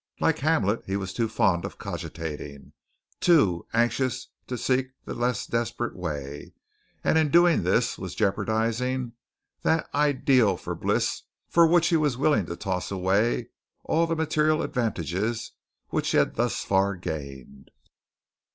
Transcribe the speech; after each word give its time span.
Like 0.19 0.39
Hamlet, 0.39 0.81
he 0.87 0.95
was 0.97 1.13
too 1.13 1.29
fond 1.29 1.63
of 1.63 1.77
cogitating, 1.77 2.73
too 3.19 3.67
anxious 3.71 4.29
to 4.47 4.57
seek 4.57 4.87
the 5.05 5.13
less 5.13 5.45
desperate 5.45 5.95
way, 5.95 6.53
and 7.03 7.19
in 7.19 7.29
doing 7.29 7.61
this 7.61 7.99
was 7.99 8.15
jeopardizing 8.15 9.11
that 9.61 9.87
ideal 9.93 10.57
bliss 10.57 11.21
for 11.47 11.67
which 11.67 11.89
he 11.89 11.97
was 11.97 12.17
willing 12.17 12.47
to 12.47 12.55
toss 12.55 12.89
away 12.89 13.49
all 13.83 14.07
the 14.07 14.15
material 14.15 14.63
advantages 14.63 15.51
which 15.89 16.09
he 16.09 16.17
had 16.17 16.33
thus 16.33 16.63
far 16.63 16.95
gained. 16.95 17.69